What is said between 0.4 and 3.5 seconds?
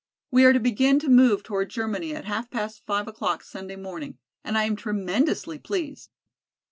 are to begin to move toward Germany at half past five o'clock